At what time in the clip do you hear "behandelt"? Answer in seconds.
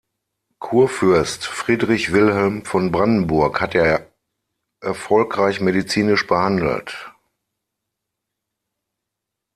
6.25-7.11